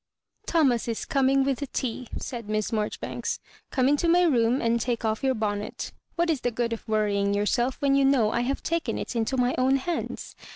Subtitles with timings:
[0.47, 5.05] "Thomas is coming with the tea," said Miss Marjoribanks." Gome into my room and take
[5.05, 8.63] off your bonnet What is the good of worrying yourself when you know I have
[8.63, 10.35] taken it into my own hands?